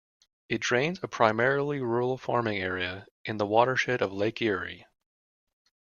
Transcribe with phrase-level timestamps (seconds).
[0.49, 4.87] It drains a primarily rural farming area in the watershed of Lake Erie.